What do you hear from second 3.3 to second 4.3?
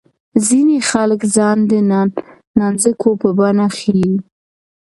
بڼه ښيي.